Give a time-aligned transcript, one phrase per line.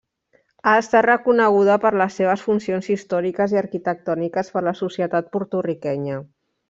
[0.69, 6.19] Ha estat reconeguda per les seves funcions històriques i arquitectòniques per la societat porto-riquenya.